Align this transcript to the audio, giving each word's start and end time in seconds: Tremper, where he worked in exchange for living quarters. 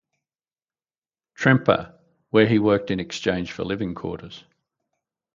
Tremper, 1.37 1.93
where 2.31 2.47
he 2.47 2.57
worked 2.57 2.89
in 2.89 2.99
exchange 2.99 3.51
for 3.51 3.63
living 3.63 3.93
quarters. 3.93 4.45